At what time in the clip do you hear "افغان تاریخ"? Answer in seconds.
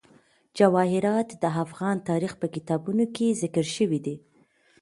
1.63-2.33